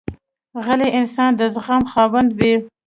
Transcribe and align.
غلی 0.65 0.89
انسان، 0.99 1.31
د 1.39 1.41
زغم 1.53 1.83
خاوند 1.91 2.29
وي. 2.39 2.53